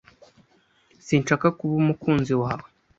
Sinshaka 1.05 1.47
kuba 1.57 1.73
umukunzi 1.81 2.33
wawe. 2.41 2.67